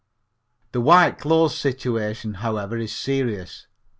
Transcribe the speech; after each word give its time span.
The 0.71 0.81
white 0.81 1.19
clothes 1.19 1.55
situation, 1.55 2.33
however, 2.41 2.75
is 2.75 2.91
serious. 2.91 3.67